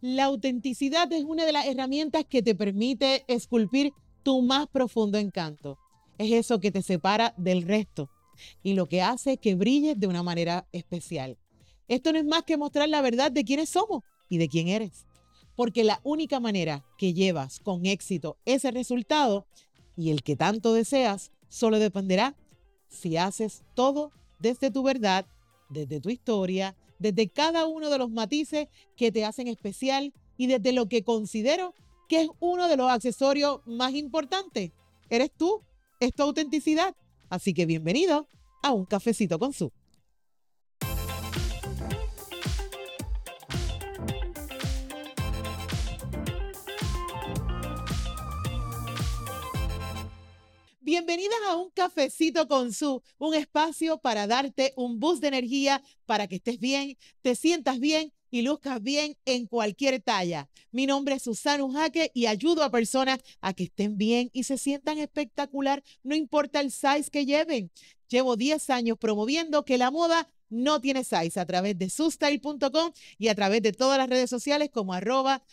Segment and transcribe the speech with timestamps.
[0.00, 5.78] La autenticidad es una de las herramientas que te permite esculpir tu más profundo encanto.
[6.16, 8.08] Es eso que te separa del resto
[8.62, 11.36] y lo que hace que brilles de una manera especial.
[11.86, 15.06] Esto no es más que mostrar la verdad de quiénes somos y de quién eres.
[15.54, 19.46] Porque la única manera que llevas con éxito ese resultado
[19.98, 22.34] y el que tanto deseas solo dependerá
[22.88, 25.26] si haces todo desde tu verdad,
[25.68, 30.72] desde tu historia, desde cada uno de los matices que te hacen especial y desde
[30.72, 31.74] lo que considero
[32.08, 34.70] que es uno de los accesorios más importantes.
[35.08, 35.62] Eres tú,
[35.98, 36.94] es tu autenticidad.
[37.28, 38.28] Así que bienvenido
[38.62, 39.72] a un cafecito con su.
[50.90, 56.26] Bienvenidas a un cafecito con su, un espacio para darte un boost de energía para
[56.26, 60.50] que estés bien, te sientas bien y luzcas bien en cualquier talla.
[60.72, 64.58] Mi nombre es Susana Ujaque y ayudo a personas a que estén bien y se
[64.58, 67.70] sientan espectacular, no importa el size que lleven.
[68.08, 73.28] Llevo 10 años promoviendo que la moda no tiene size a través de sustyle.com y
[73.28, 75.44] a través de todas las redes sociales como arroba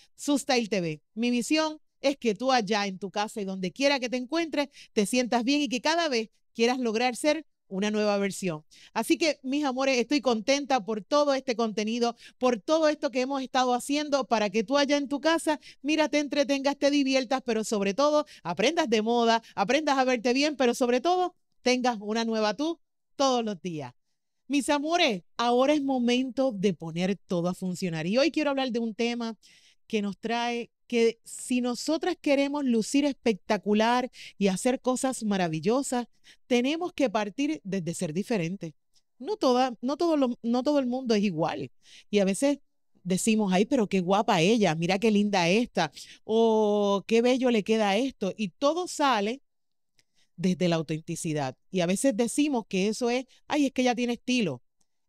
[0.68, 1.00] TV.
[1.14, 4.70] Mi misión es que tú allá en tu casa y donde quiera que te encuentres,
[4.94, 8.64] te sientas bien y que cada vez quieras lograr ser una nueva versión.
[8.94, 13.42] Así que, mis amores, estoy contenta por todo este contenido, por todo esto que hemos
[13.42, 17.64] estado haciendo para que tú allá en tu casa, mira, te entretengas, te diviertas, pero
[17.64, 22.54] sobre todo aprendas de moda, aprendas a verte bien, pero sobre todo tengas una nueva
[22.54, 22.80] tú
[23.16, 23.94] todos los días.
[24.48, 28.08] Mis amores, ahora es momento de poner todo a funcionar.
[28.08, 29.36] Y hoy quiero hablar de un tema
[29.88, 36.08] que nos trae que si nosotras queremos lucir espectacular y hacer cosas maravillosas,
[36.48, 38.74] tenemos que partir desde ser diferentes.
[39.20, 41.72] No, toda, no, todo no todo el mundo es igual.
[42.10, 42.60] Y a veces
[43.04, 45.92] decimos, ay, pero qué guapa ella, mira qué linda esta,
[46.24, 48.34] o qué bello le queda esto.
[48.38, 49.42] Y todo sale
[50.36, 51.58] desde la autenticidad.
[51.72, 54.62] Y a veces decimos que eso es, ay, es que ella tiene estilo.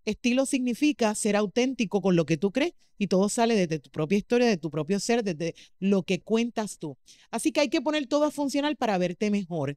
[0.09, 4.17] Estilo significa ser auténtico con lo que tú crees y todo sale desde tu propia
[4.19, 6.97] historia, de tu propio ser, desde lo que cuentas tú.
[7.31, 9.77] Así que hay que poner todo a funcionar para verte mejor.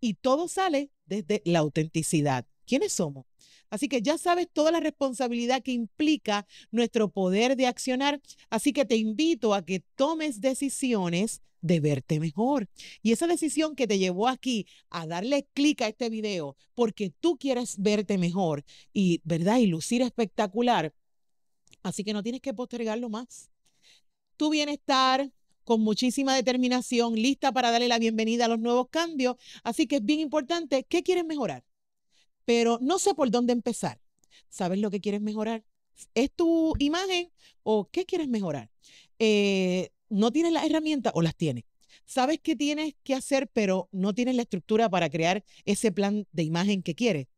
[0.00, 2.46] Y todo sale desde la autenticidad.
[2.64, 3.26] ¿Quiénes somos?
[3.72, 8.20] Así que ya sabes toda la responsabilidad que implica nuestro poder de accionar.
[8.50, 12.68] Así que te invito a que tomes decisiones de verte mejor.
[13.02, 17.38] Y esa decisión que te llevó aquí a darle clic a este video porque tú
[17.38, 18.62] quieres verte mejor
[18.92, 19.56] y, ¿verdad?
[19.56, 20.92] Y lucir espectacular.
[21.82, 23.48] Así que no tienes que postergarlo más.
[24.36, 25.32] Tu bienestar
[25.64, 29.36] con muchísima determinación, lista para darle la bienvenida a los nuevos cambios.
[29.62, 31.64] Así que es bien importante, ¿qué quieres mejorar?
[32.44, 34.00] Pero no sé por dónde empezar.
[34.48, 35.64] ¿Sabes lo que quieres mejorar?
[36.14, 37.30] ¿Es tu imagen
[37.62, 38.70] o qué quieres mejorar?
[39.18, 41.64] Eh, no tienes las herramientas o las tienes.
[42.04, 46.42] Sabes qué tienes que hacer, pero no tienes la estructura para crear ese plan de
[46.42, 47.28] imagen que quieres.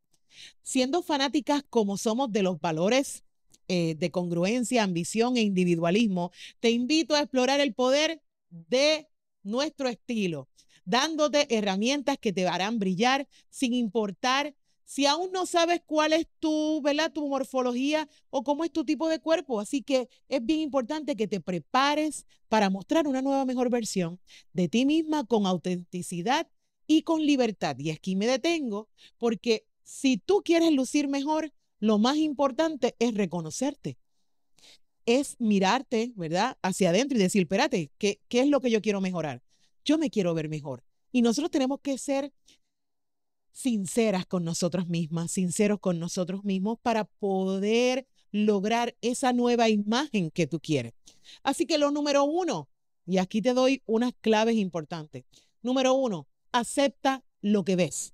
[0.63, 3.23] Siendo fanáticas como somos de los valores
[3.67, 9.07] eh, de congruencia, ambición e individualismo, te invito a explorar el poder de
[9.43, 10.49] nuestro estilo,
[10.83, 16.81] dándote herramientas que te harán brillar sin importar si aún no sabes cuál es tu,
[16.81, 17.11] ¿verdad?
[17.11, 19.59] tu morfología o cómo es tu tipo de cuerpo.
[19.59, 24.19] Así que es bien importante que te prepares para mostrar una nueva mejor versión
[24.53, 26.47] de ti misma con autenticidad
[26.87, 27.77] y con libertad.
[27.79, 28.87] Y aquí me detengo
[29.17, 33.97] porque si tú quieres lucir mejor, lo más importante es reconocerte.
[35.07, 36.57] Es mirarte, ¿verdad?
[36.61, 39.41] Hacia adentro y decir, espérate, ¿qué, ¿qué es lo que yo quiero mejorar?
[39.83, 40.83] Yo me quiero ver mejor.
[41.11, 42.31] Y nosotros tenemos que ser
[43.55, 50.45] sinceras con nosotras mismas, sinceros con nosotros mismos para poder lograr esa nueva imagen que
[50.45, 50.93] tú quieres.
[51.41, 52.67] Así que lo número uno,
[53.07, 55.23] y aquí te doy unas claves importantes.
[55.61, 58.13] Número uno, acepta lo que ves.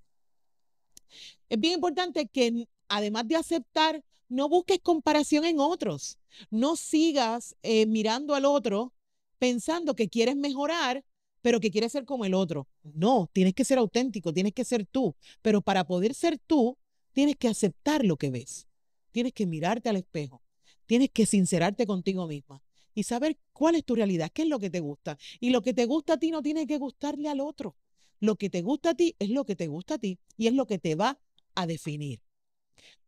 [1.49, 6.19] Es bien importante que además de aceptar, no busques comparación en otros.
[6.51, 8.93] No sigas eh, mirando al otro
[9.39, 11.03] pensando que quieres mejorar
[11.41, 12.67] pero que quieres ser como el otro.
[12.83, 15.15] No, tienes que ser auténtico, tienes que ser tú.
[15.41, 16.77] Pero para poder ser tú,
[17.13, 18.67] tienes que aceptar lo que ves.
[19.11, 20.41] Tienes que mirarte al espejo.
[20.85, 22.61] Tienes que sincerarte contigo misma
[22.93, 25.17] y saber cuál es tu realidad, qué es lo que te gusta.
[25.39, 27.75] Y lo que te gusta a ti no tiene que gustarle al otro.
[28.19, 30.53] Lo que te gusta a ti es lo que te gusta a ti y es
[30.53, 31.19] lo que te va
[31.55, 32.21] a definir.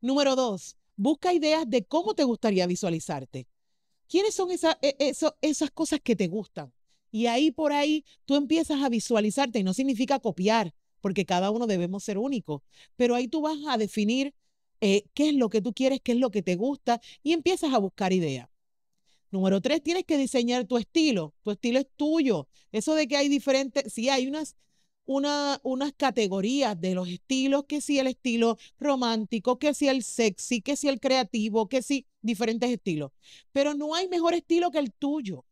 [0.01, 3.47] Número dos, busca ideas de cómo te gustaría visualizarte.
[4.07, 6.73] ¿Quiénes son e, esas cosas que te gustan?
[7.13, 11.67] Y ahí por ahí tú empiezas a visualizarte y no significa copiar, porque cada uno
[11.67, 12.63] debemos ser únicos,
[12.95, 14.33] pero ahí tú vas a definir
[14.81, 17.71] eh, qué es lo que tú quieres, qué es lo que te gusta y empiezas
[17.71, 18.49] a buscar ideas.
[19.29, 21.35] Número tres, tienes que diseñar tu estilo.
[21.43, 22.47] Tu estilo es tuyo.
[22.71, 24.55] Eso de que hay diferentes, sí, hay unas,
[25.05, 30.61] una, unas categorías de los estilos, que si el estilo romántico, que si el sexy,
[30.61, 33.11] que si el creativo, que si diferentes estilos.
[33.51, 35.45] Pero no hay mejor estilo que el tuyo,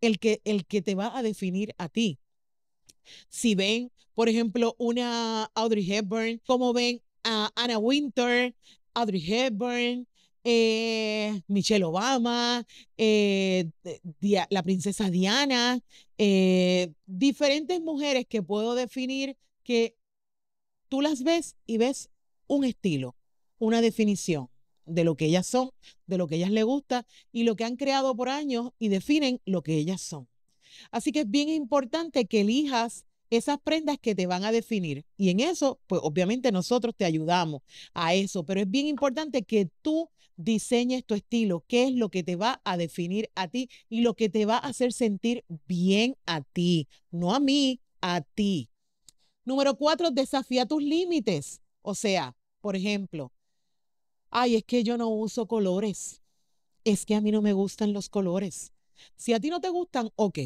[0.00, 2.18] el que, el que te va a definir a ti.
[3.28, 8.54] Si ven, por ejemplo, una Audrey Hepburn, como ven a Anna Winter,
[8.94, 10.06] Audrey Hepburn,
[10.44, 12.64] eh, Michelle Obama,
[12.96, 13.68] eh,
[14.48, 15.80] la princesa Diana,
[16.18, 19.96] eh, diferentes mujeres que puedo definir que
[20.88, 22.10] tú las ves y ves
[22.46, 23.16] un estilo,
[23.58, 24.48] una definición
[24.86, 25.70] de lo que ellas son,
[26.06, 29.40] de lo que ellas les gusta y lo que han creado por años y definen
[29.44, 30.28] lo que ellas son.
[30.90, 35.04] Así que es bien importante que elijas esas prendas que te van a definir.
[35.16, 37.62] Y en eso, pues obviamente nosotros te ayudamos
[37.94, 42.22] a eso, pero es bien importante que tú diseñes tu estilo, qué es lo que
[42.22, 46.16] te va a definir a ti y lo que te va a hacer sentir bien
[46.26, 48.70] a ti, no a mí, a ti.
[49.44, 51.60] Número cuatro, desafía tus límites.
[51.82, 53.32] O sea, por ejemplo,
[54.30, 56.22] ay, es que yo no uso colores.
[56.84, 58.72] Es que a mí no me gustan los colores.
[59.16, 60.38] Si a ti no te gustan, ok.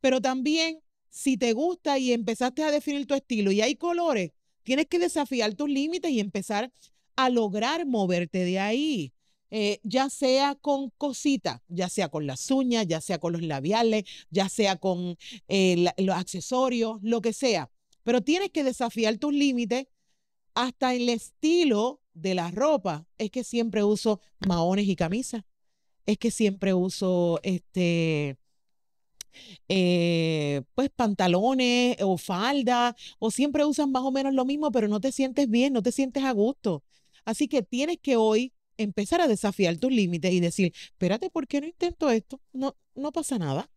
[0.00, 0.80] Pero también,
[1.10, 5.54] si te gusta y empezaste a definir tu estilo y hay colores, tienes que desafiar
[5.54, 6.72] tus límites y empezar
[7.16, 9.12] a lograr moverte de ahí.
[9.50, 14.02] Eh, ya sea con cositas, ya sea con las uñas, ya sea con los labiales,
[14.30, 15.16] ya sea con
[15.46, 17.70] eh, los accesorios, lo que sea.
[18.02, 19.86] Pero tienes que desafiar tus límites
[20.54, 23.06] hasta el estilo de la ropa.
[23.18, 25.44] Es que siempre uso maones y camisas.
[26.06, 28.36] Es que siempre uso este,
[29.68, 35.00] eh, pues pantalones o falda, o siempre usas más o menos lo mismo, pero no
[35.00, 36.82] te sientes bien, no te sientes a gusto.
[37.24, 41.60] Así que tienes que hoy empezar a desafiar tus límites y decir, espérate, ¿por qué
[41.60, 42.40] no intento esto?
[42.52, 43.70] No, no pasa nada.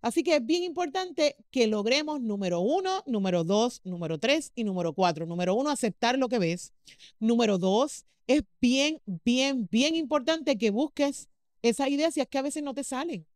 [0.00, 4.94] Así que es bien importante que logremos número uno, número dos, número tres y número
[4.94, 5.26] cuatro.
[5.26, 6.72] Número uno, aceptar lo que ves.
[7.18, 11.28] Número dos, es bien, bien, bien importante que busques
[11.62, 13.26] esas ideas si es que a veces no te salen.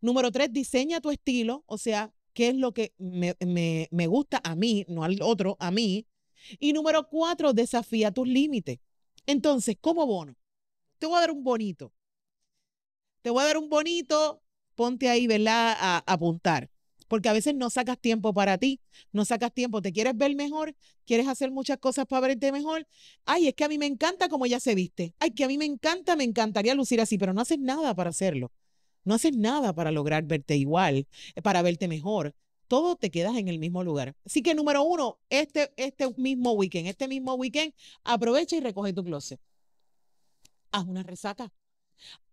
[0.00, 4.40] Número tres, diseña tu estilo, o sea, qué es lo que me, me, me gusta
[4.44, 6.06] a mí, no al otro, a mí.
[6.60, 8.78] Y número cuatro, desafía tus límites.
[9.26, 10.36] Entonces, como bono,
[10.98, 11.92] te voy a dar un bonito.
[13.22, 14.42] Te voy a dar un bonito,
[14.76, 15.76] ponte ahí, ¿verdad?
[15.78, 16.70] A, apuntar.
[17.08, 18.80] Porque a veces no sacas tiempo para ti,
[19.12, 20.74] no sacas tiempo, te quieres ver mejor,
[21.04, 22.86] quieres hacer muchas cosas para verte mejor.
[23.24, 25.14] Ay, es que a mí me encanta como ella se viste.
[25.20, 28.10] Ay, que a mí me encanta, me encantaría lucir así, pero no haces nada para
[28.10, 28.52] hacerlo.
[29.04, 31.06] No haces nada para lograr verte igual,
[31.42, 32.34] para verte mejor
[32.68, 34.16] todo te quedas en el mismo lugar.
[34.24, 37.72] Así que número uno, este, este mismo weekend, este mismo weekend,
[38.04, 39.40] aprovecha y recoge tu closet.
[40.72, 41.52] Haz una resaca.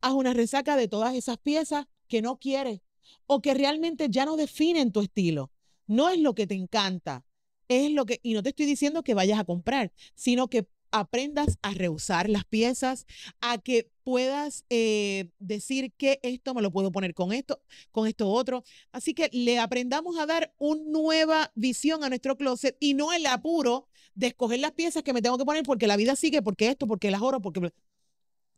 [0.01, 2.81] Haz una resaca de todas esas piezas que no quieres
[3.25, 5.51] o que realmente ya no definen tu estilo.
[5.87, 7.25] No es lo que te encanta,
[7.67, 11.57] es lo que, y no te estoy diciendo que vayas a comprar, sino que aprendas
[11.63, 13.07] a reusar las piezas,
[13.41, 18.29] a que puedas eh, decir que esto me lo puedo poner con esto, con esto
[18.29, 18.63] otro.
[18.91, 23.25] Así que le aprendamos a dar una nueva visión a nuestro closet y no el
[23.25, 26.67] apuro de escoger las piezas que me tengo que poner porque la vida sigue, porque
[26.67, 27.73] esto, porque las oro, porque...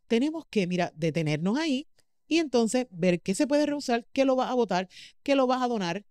[0.07, 1.87] Tenemos que, mira, detenernos ahí
[2.27, 4.87] y entonces ver qué se puede reusar, qué lo vas a votar,
[5.23, 6.05] qué lo vas a donar,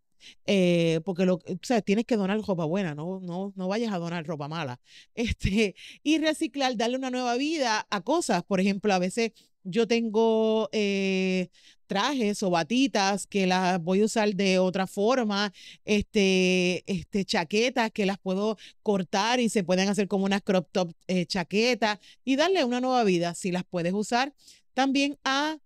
[0.47, 4.27] eh, porque lo, o tienes que donar ropa buena, no, no, no vayas a donar
[4.27, 4.81] ropa mala.
[5.15, 8.43] Este, y reciclar, darle una nueva vida a cosas.
[8.45, 9.33] Por ejemplo, a veces
[9.65, 11.49] yo tengo eh,
[11.87, 15.53] trajes o batitas que las voy a usar de otra forma,
[15.85, 20.93] este, este, chaquetas que las puedo cortar y se pueden hacer como unas crop top
[21.09, 23.35] eh, chaquetas y darle una nueva vida.
[23.35, 24.35] Si las puedes usar
[24.75, 25.59] también a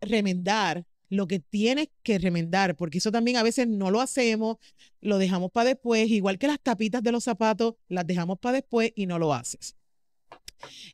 [0.00, 4.58] remendar lo que tienes que remendar, porque eso también a veces no lo hacemos,
[5.00, 8.92] lo dejamos para después, igual que las tapitas de los zapatos, las dejamos para después
[8.94, 9.76] y no lo haces.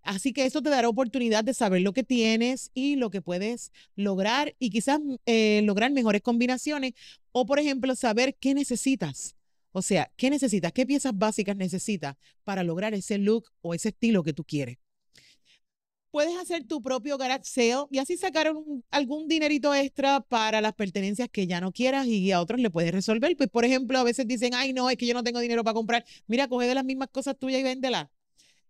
[0.03, 3.73] Así que eso te dará oportunidad de saber lo que tienes y lo que puedes
[3.97, 6.93] lograr y quizás eh, lograr mejores combinaciones
[7.33, 9.35] o, por ejemplo, saber qué necesitas.
[9.73, 10.73] O sea, ¿qué necesitas?
[10.73, 14.79] ¿Qué piezas básicas necesitas para lograr ese look o ese estilo que tú quieres?
[16.11, 18.53] Puedes hacer tu propio garage y así sacar
[18.91, 22.93] algún dinerito extra para las pertenencias que ya no quieras y a otros le puedes
[22.93, 23.37] resolver.
[23.37, 25.75] Pues, por ejemplo, a veces dicen, ay, no, es que yo no tengo dinero para
[25.75, 26.05] comprar.
[26.27, 28.09] Mira, coge de las mismas cosas tuyas y véndelas.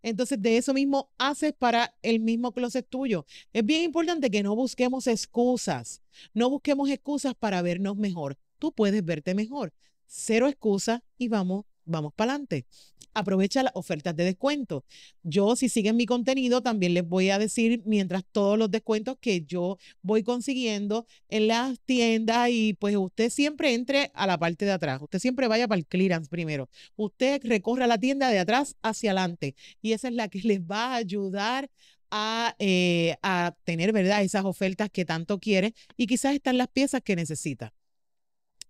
[0.03, 3.27] Entonces, de eso mismo haces para el mismo closet tuyo.
[3.53, 6.03] Es bien importante que no busquemos excusas.
[6.33, 8.39] No busquemos excusas para vernos mejor.
[8.59, 9.73] Tú puedes verte mejor.
[10.07, 12.67] Cero excusas y vamos vamos para adelante.
[13.15, 14.85] Aprovecha las ofertas de descuento.
[15.23, 19.41] Yo, si siguen mi contenido, también les voy a decir mientras todos los descuentos que
[19.41, 24.73] yo voy consiguiendo en las tiendas y pues usted siempre entre a la parte de
[24.73, 25.01] atrás.
[25.01, 26.69] Usted siempre vaya para el clearance primero.
[26.97, 30.93] Usted recorra la tienda de atrás hacia adelante y esa es la que les va
[30.93, 31.71] a ayudar
[32.11, 34.23] a, eh, a tener, ¿verdad?
[34.23, 37.73] Esas ofertas que tanto quiere y quizás están las piezas que necesita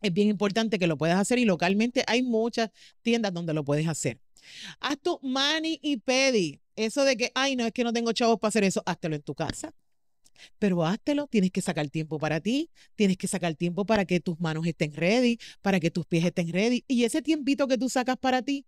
[0.02, 2.70] es bien importante que lo puedas hacer y localmente hay muchas
[3.02, 4.20] tiendas donde lo puedes hacer.
[4.80, 6.60] Haz tu mani y pedi.
[6.76, 9.22] Eso de que, ay, no, es que no tengo chavos para hacer eso, háztelo en
[9.22, 9.74] tu casa.
[10.58, 14.38] Pero háztelo, tienes que sacar tiempo para ti, tienes que sacar tiempo para que tus
[14.38, 16.84] manos estén ready, para que tus pies estén ready.
[16.86, 18.66] Y ese tiempito que tú sacas para ti,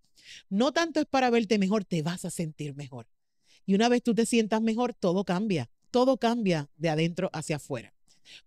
[0.49, 3.07] no tanto es para verte mejor, te vas a sentir mejor.
[3.67, 7.93] Y una vez tú te sientas mejor, todo cambia, todo cambia de adentro hacia afuera.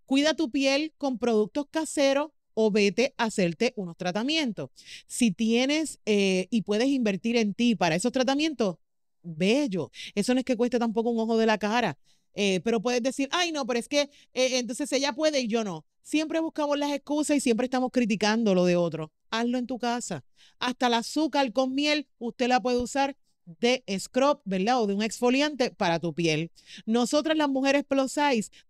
[0.06, 4.70] Cuida tu piel con productos caseros o vete a hacerte unos tratamientos.
[5.08, 8.78] Si tienes eh, y puedes invertir en ti para esos tratamientos,
[9.24, 9.92] bello.
[10.16, 11.98] Eso no es que cueste tampoco un ojo de la cara.
[12.34, 14.02] Eh, pero puedes decir, ay, no, pero es que
[14.34, 15.86] eh, entonces ella puede y yo no.
[16.02, 19.12] Siempre buscamos las excusas y siempre estamos criticando lo de otro.
[19.30, 20.24] Hazlo en tu casa.
[20.60, 23.16] Hasta el azúcar con miel, usted la puede usar
[23.46, 24.82] de scrub, ¿verdad?
[24.82, 26.52] O de un exfoliante para tu piel.
[26.86, 28.16] Nosotras las mujeres plus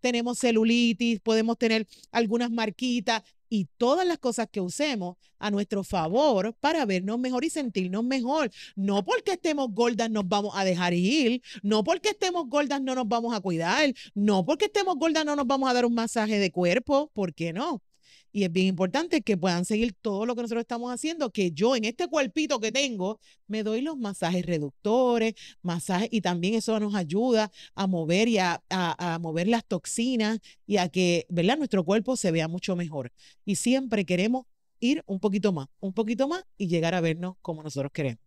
[0.00, 3.22] tenemos celulitis, podemos tener algunas marquitas
[3.52, 8.50] y todas las cosas que usemos a nuestro favor para vernos mejor y sentirnos mejor.
[8.76, 13.06] No porque estemos gordas nos vamos a dejar ir, no porque estemos gordas no nos
[13.06, 16.50] vamos a cuidar, no porque estemos gordas no nos vamos a dar un masaje de
[16.50, 17.82] cuerpo, ¿por qué no?
[18.32, 21.76] Y es bien importante que puedan seguir todo lo que nosotros estamos haciendo, que yo
[21.76, 26.94] en este cuerpito que tengo me doy los masajes reductores, masajes, y también eso nos
[26.94, 28.62] ayuda a mover y a,
[29.20, 31.58] mover las toxinas y a que, ¿verdad?
[31.58, 33.12] Nuestro cuerpo se vea mucho mejor.
[33.44, 34.46] Y siempre queremos
[34.80, 38.22] ir un poquito más, un poquito más y llegar a vernos como nosotros queremos.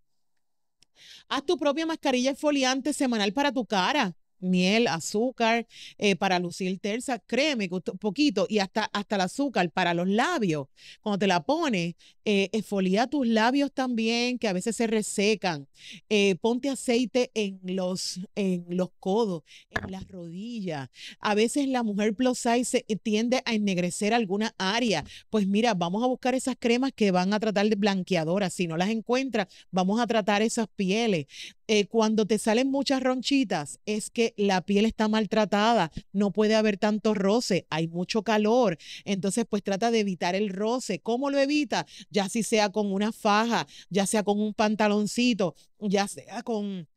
[1.27, 7.19] Haz tu propia mascarilla exfoliante semanal para tu cara miel, azúcar, eh, para lucir terza,
[7.19, 10.67] créeme un poquito, y hasta, hasta el azúcar para los labios.
[11.01, 15.67] Cuando te la pones, eh, esfolia tus labios también, que a veces se resecan.
[16.09, 20.89] Eh, ponte aceite en los, en los codos, en las rodillas.
[21.19, 25.03] A veces la mujer plus size tiende a ennegrecer alguna área.
[25.29, 28.53] Pues mira, vamos a buscar esas cremas que van a tratar de blanqueadoras.
[28.53, 31.27] Si no las encuentras, vamos a tratar esas pieles.
[31.67, 36.77] Eh, cuando te salen muchas ronchitas, es que la piel está maltratada, no puede haber
[36.77, 38.77] tanto roce, hay mucho calor.
[39.03, 40.99] Entonces, pues trata de evitar el roce.
[40.99, 41.85] ¿Cómo lo evita?
[42.09, 46.87] Ya si sea con una faja, ya sea con un pantaloncito, ya sea con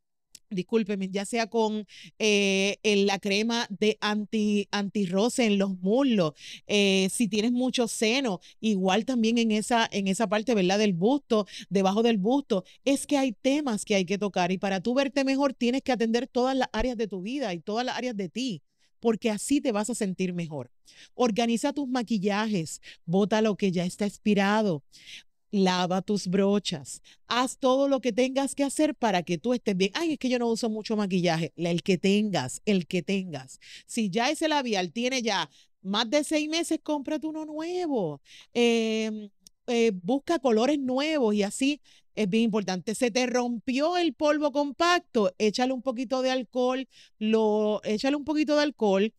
[0.50, 1.86] discúlpeme, ya sea con
[2.18, 6.32] eh, la crema de anti, antirroce en los muslos,
[6.66, 10.78] eh, si tienes mucho seno, igual también en esa, en esa parte, ¿verdad?
[10.78, 14.80] Del busto, debajo del busto, es que hay temas que hay que tocar y para
[14.80, 17.96] tú verte mejor tienes que atender todas las áreas de tu vida y todas las
[17.96, 18.62] áreas de ti
[19.00, 20.70] porque así te vas a sentir mejor.
[21.14, 24.82] Organiza tus maquillajes, bota lo que ya está expirado,
[25.50, 29.90] lava tus brochas, haz todo lo que tengas que hacer para que tú estés bien.
[29.94, 33.60] Ay, es que yo no uso mucho maquillaje, el que tengas, el que tengas.
[33.86, 35.50] Si ya ese labial tiene ya
[35.82, 38.20] más de seis meses, cómprate uno nuevo.
[38.52, 39.30] Em,
[39.66, 41.80] eh, busca colores nuevos y así
[42.14, 42.94] es bien importante.
[42.94, 46.88] Se te rompió el polvo compacto, échale un poquito de alcohol,
[47.18, 49.12] lo, échale un poquito de alcohol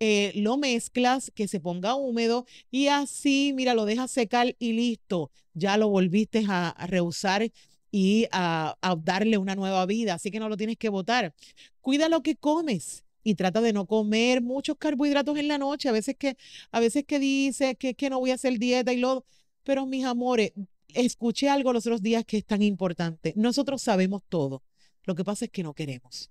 [0.00, 5.30] eh, lo mezclas, que se ponga húmedo y así, mira, lo dejas secar y listo.
[5.54, 7.50] Ya lo volviste a, reusar
[7.90, 11.34] y a, darle una nueva vida, así que no lo tienes que botar.
[11.80, 15.88] Cuida lo que comes y trata de no comer muchos carbohidratos en la noche.
[15.88, 16.36] A veces que,
[16.70, 19.24] a veces que dices que, que no voy a hacer dieta y lo,
[19.64, 20.52] pero mis amores,
[20.94, 23.32] escuché algo los otros días que es tan importante.
[23.36, 24.62] Nosotros sabemos todo.
[25.04, 26.30] Lo que pasa es que no queremos.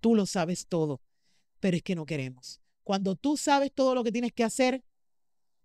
[0.00, 1.00] Tú lo sabes todo,
[1.58, 2.60] pero es que no queremos.
[2.90, 4.82] Cuando tú sabes todo lo que tienes que hacer,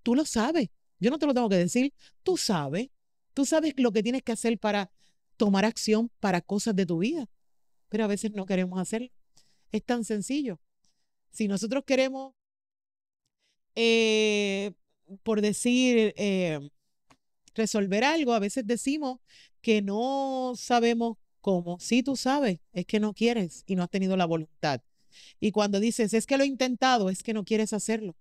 [0.03, 0.69] tú lo sabes.
[0.99, 1.91] Yo no te lo tengo que decir.
[2.21, 2.91] Tú sabes.
[3.33, 4.91] Tú sabes lo que tienes que hacer para
[5.35, 7.27] tomar acción para cosas de tu vida.
[7.89, 9.09] Pero a veces no queremos hacerlo.
[9.71, 10.59] Es tan sencillo.
[11.31, 12.35] Si nosotros queremos,
[13.73, 14.73] eh,
[15.23, 16.59] por decir, eh,
[17.55, 19.19] resolver algo, a veces decimos
[19.61, 21.79] que no sabemos cómo.
[21.79, 24.79] Sí, tú sabes, es que no quieres y no has tenido la voluntad.
[25.39, 28.15] Y cuando dices, es que lo he intentado, es que no quieres hacerlo.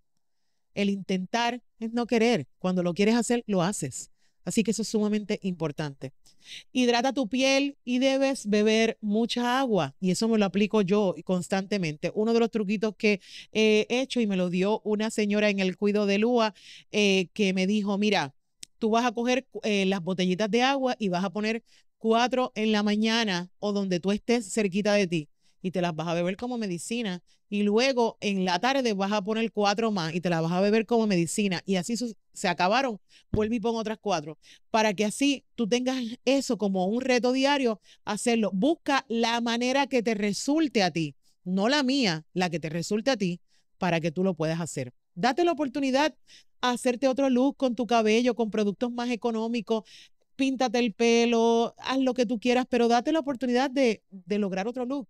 [0.75, 2.47] El intentar es no querer.
[2.59, 4.11] Cuando lo quieres hacer, lo haces.
[4.45, 6.13] Así que eso es sumamente importante.
[6.73, 9.95] Hidrata tu piel y debes beber mucha agua.
[10.01, 12.13] Y eso me lo aplico yo constantemente.
[12.15, 13.21] Uno de los truquitos que
[13.53, 16.55] he hecho y me lo dio una señora en el cuido de Lua
[16.93, 18.35] eh, que me dijo, mira,
[18.79, 21.63] tú vas a coger eh, las botellitas de agua y vas a poner
[21.97, 25.29] cuatro en la mañana o donde tú estés cerquita de ti
[25.65, 27.23] y te las vas a beber como medicina.
[27.49, 30.61] Y luego en la tarde vas a poner cuatro más y te las vas a
[30.61, 31.63] beber como medicina.
[31.65, 31.95] Y así
[32.35, 33.01] se acabaron,
[33.33, 34.37] vuelve y pon otras cuatro.
[34.71, 38.51] Para que así tú tengas eso como un reto diario, hacerlo.
[38.53, 43.11] Busca la manera que te resulte a ti, no la mía, la que te resulte
[43.11, 43.41] a ti,
[43.79, 44.93] para que tú lo puedas hacer.
[45.15, 46.15] Date la oportunidad
[46.61, 49.85] a hacerte otro look con tu cabello, con productos más económicos.
[50.37, 54.69] Píntate el pelo, haz lo que tú quieras, pero date la oportunidad de, de lograr
[54.69, 55.09] otro look.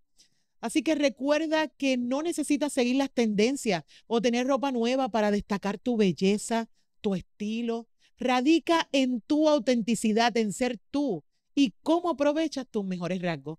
[0.64, 5.76] Así que recuerda que no necesitas seguir las tendencias o tener ropa nueva para destacar
[5.76, 6.70] tu belleza,
[7.02, 7.86] tu estilo.
[8.18, 11.22] Radica en tu autenticidad, en ser tú
[11.54, 13.58] y cómo aprovechas tus mejores rasgos.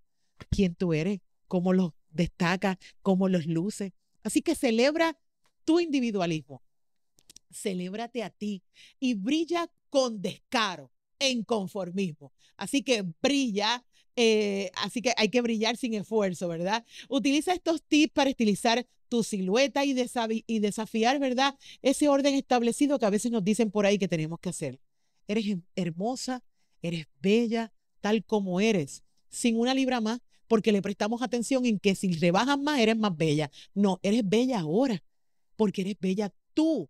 [0.50, 3.92] Quién tú eres, cómo los destacas, cómo los luces.
[4.24, 5.16] Así que celebra
[5.64, 6.64] tu individualismo.
[7.52, 8.64] Celébrate a ti
[9.00, 12.34] y brilla con descaro, en conformismo.
[12.58, 13.86] Así que brilla
[14.16, 16.86] eh, así que hay que brillar sin esfuerzo, ¿verdad?
[17.10, 19.96] Utiliza estos tips para estilizar tu silueta y,
[20.48, 21.56] y desafiar, ¿verdad?
[21.82, 24.80] Ese orden establecido que a veces nos dicen por ahí que tenemos que hacer.
[25.28, 25.46] Eres
[25.76, 26.44] hermosa,
[26.82, 31.96] eres bella, tal como eres, sin una libra más, porque le prestamos atención en que
[31.96, 33.52] si rebajas más, eres más bella.
[33.74, 35.04] No, eres bella ahora,
[35.56, 36.90] porque eres bella tú.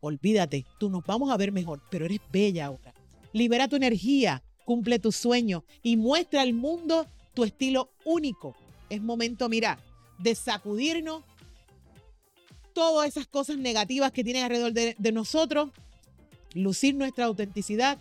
[0.00, 2.92] Olvídate, tú nos vamos a ver mejor, pero eres bella ahora.
[3.32, 8.54] Libera tu energía, cumple tu sueño y muestra al mundo tu estilo único.
[8.90, 9.78] Es momento, mira,
[10.18, 11.22] de sacudirnos
[12.74, 15.70] todas esas cosas negativas que tienen alrededor de, de nosotros,
[16.52, 17.98] lucir nuestra autenticidad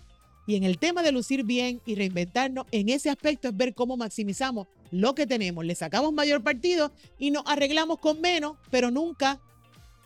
[0.47, 3.95] y en el tema de lucir bien y reinventarnos, en ese aspecto es ver cómo
[3.95, 9.39] maximizamos lo que tenemos, le sacamos mayor partido y nos arreglamos con menos, pero nunca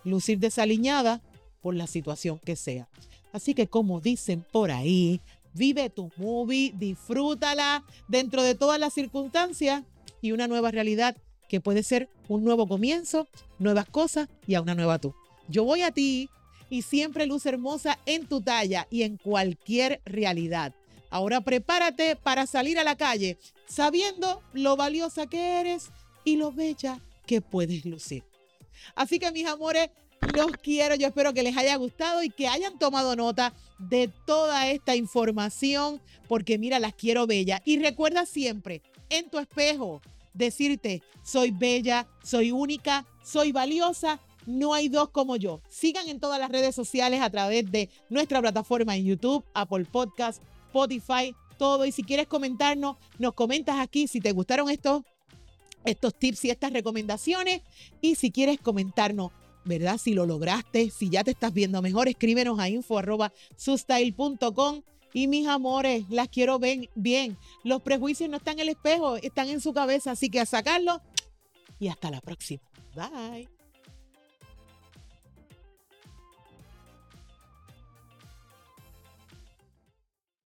[0.03, 1.21] lucir desaliñada
[1.61, 2.87] por la situación que sea.
[3.31, 5.19] Así que como dicen por ahí,
[5.53, 9.83] Vive tu movie, disfrútala dentro de todas las circunstancias
[10.21, 11.15] y una nueva realidad
[11.47, 13.27] que puede ser un nuevo comienzo,
[13.57, 15.15] nuevas cosas y a una nueva tú.
[15.47, 16.29] Yo voy a ti
[16.69, 20.73] y siempre luz hermosa en tu talla y en cualquier realidad.
[21.09, 25.89] Ahora prepárate para salir a la calle sabiendo lo valiosa que eres
[26.23, 28.23] y lo bella que puedes lucir.
[28.95, 29.89] Así que mis amores,
[30.35, 34.69] los quiero, yo espero que les haya gustado y que hayan tomado nota de toda
[34.69, 37.61] esta información, porque mira, las quiero bella.
[37.65, 40.01] Y recuerda siempre, en tu espejo,
[40.33, 45.61] decirte, soy bella, soy única, soy valiosa, no hay dos como yo.
[45.69, 50.41] Sigan en todas las redes sociales a través de nuestra plataforma en YouTube, Apple Podcast,
[50.67, 51.85] Spotify, todo.
[51.85, 55.03] Y si quieres comentarnos, nos comentas aquí si te gustaron estos,
[55.85, 57.61] estos tips y estas recomendaciones.
[58.01, 59.31] Y si quieres comentarnos
[59.65, 59.97] ¿verdad?
[59.97, 63.01] Si lo lograste, si ya te estás viendo mejor, escríbenos a info
[65.13, 67.37] Y mis amores, las quiero ver bien.
[67.63, 71.01] Los prejuicios no están en el espejo, están en su cabeza, así que a sacarlo.
[71.79, 72.61] Y hasta la próxima.
[72.95, 73.58] Bye.